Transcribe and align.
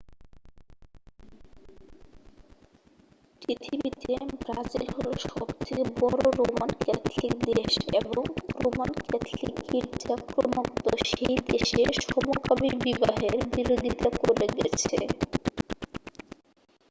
পৃথিবীতে 3.41 4.11
ব্রাজিল 4.39 4.85
হল 4.95 5.07
সবথেকে 5.27 5.73
বড় 5.97 6.21
রোমান 6.39 6.71
ক্যাথলিক 6.81 7.33
দেশ 7.49 7.71
এবং 7.99 8.23
রোমান 8.55 8.91
ক্যাথলিক 9.03 9.55
গির্জা 9.67 10.15
ক্রমাগত 10.27 10.85
সেই 11.09 11.37
দেশে 11.47 11.81
সমকামী 12.03 12.69
বিবাহের 12.83 13.37
বিরোধিতা 13.51 14.09
করে 14.19 14.45
গেছে 14.57 14.97